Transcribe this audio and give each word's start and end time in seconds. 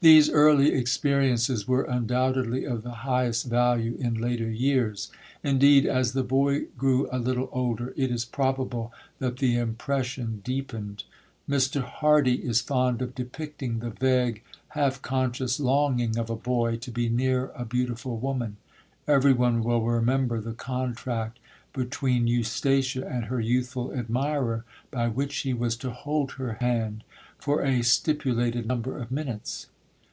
These 0.00 0.30
early 0.30 0.72
experiences 0.72 1.68
were 1.68 1.84
undoubtedly 1.84 2.64
of 2.64 2.82
the 2.82 2.90
highest 3.06 3.46
value 3.46 3.94
in 4.00 4.14
later 4.14 4.50
years; 4.50 5.12
indeed, 5.44 5.86
as 5.86 6.10
the 6.12 6.24
boy 6.24 6.64
grew 6.76 7.08
a 7.12 7.20
little 7.20 7.48
older, 7.52 7.94
it 7.96 8.10
is 8.10 8.24
probable 8.24 8.92
that 9.20 9.36
the 9.36 9.54
impression 9.54 10.40
deepened. 10.42 11.04
Mr. 11.48 11.82
Hardy 11.82 12.42
is 12.44 12.60
fond 12.60 13.00
of 13.00 13.14
depicting 13.14 13.78
the 13.78 13.90
vague, 13.90 14.42
half 14.70 15.00
conscious 15.02 15.60
longing 15.60 16.18
of 16.18 16.28
a 16.28 16.34
boy 16.34 16.74
to 16.78 16.90
be 16.90 17.08
near 17.08 17.52
a 17.54 17.64
beautiful 17.64 18.16
woman; 18.18 18.56
everyone 19.06 19.62
will 19.62 19.84
remember 19.84 20.40
the 20.40 20.52
contract 20.52 21.38
between 21.72 22.26
Eustacia 22.26 23.06
and 23.06 23.26
her 23.26 23.38
youthful 23.38 23.92
admirer, 23.94 24.64
by 24.90 25.06
which 25.06 25.36
he 25.42 25.54
was 25.54 25.76
to 25.76 25.90
hold 25.92 26.32
her 26.32 26.54
hand 26.54 27.04
for 27.38 27.62
a 27.62 27.82
stipulated 27.82 28.66
number 28.66 28.98
of 28.98 29.12
minutes. 29.12 29.68